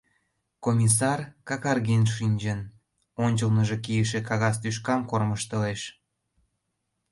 [0.65, 1.19] Комиссар,
[1.49, 2.59] какарген шинчын,
[3.25, 5.81] ончылныжо кийыше кагаз тӱшкам кормыжтылеш.